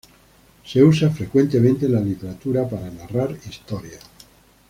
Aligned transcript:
Se 0.65 0.83
usa 0.83 1.11
frecuentemente 1.11 1.85
en 1.85 1.93
la 1.93 1.99
literatura 1.99 2.67
para 2.67 2.89
narrar 2.89 3.37
historias. 3.47 4.01